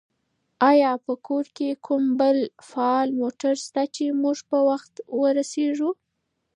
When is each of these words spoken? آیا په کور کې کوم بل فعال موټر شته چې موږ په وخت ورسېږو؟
آیا 0.69 0.91
په 1.05 1.13
کور 1.27 1.45
کې 1.57 1.69
کوم 1.85 2.03
بل 2.19 2.37
فعال 2.69 3.09
موټر 3.21 3.53
شته 3.65 3.83
چې 3.95 4.03
موږ 4.21 4.37
په 4.49 4.57
وخت 4.69 4.93
ورسېږو؟ 5.19 5.91